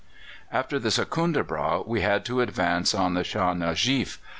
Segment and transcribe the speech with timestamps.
[0.51, 4.17] "After the Secundrabâgh we had to advance on the Shâh Nujeef.